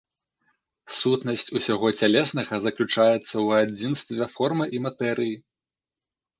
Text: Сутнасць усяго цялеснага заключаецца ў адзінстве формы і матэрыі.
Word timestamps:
Сутнасць 0.99 1.51
усяго 1.59 1.87
цялеснага 1.99 2.55
заключаецца 2.67 3.21
ў 3.45 3.49
адзінстве 3.69 4.23
формы 4.39 4.65
і 4.79 4.85
матэрыі. 4.89 5.35